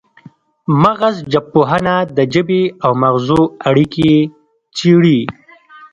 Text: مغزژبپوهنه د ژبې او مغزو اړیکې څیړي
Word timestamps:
مغزژبپوهنه 0.81 1.95
د 2.17 2.19
ژبې 2.33 2.63
او 2.85 2.91
مغزو 3.03 3.41
اړیکې 3.69 4.11
څیړي 4.77 5.19